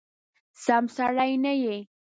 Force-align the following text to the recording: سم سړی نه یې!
سم 0.63 0.83
سړی 0.97 1.31
نه 1.43 1.53
یې! 1.63 1.77